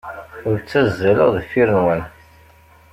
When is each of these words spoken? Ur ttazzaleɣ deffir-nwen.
Ur 0.49 0.57
ttazzaleɣ 0.59 1.29
deffir-nwen. 1.35 2.01